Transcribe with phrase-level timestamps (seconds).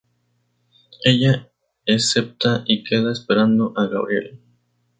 [1.03, 1.47] Ella
[1.87, 4.39] acepta y queda esperando a Gabriel.